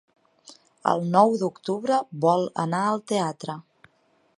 El 0.93 1.05
nou 1.17 1.35
d'octubre 1.43 2.01
vol 2.27 2.49
anar 2.67 2.85
al 2.87 3.05
teatre. 3.13 3.61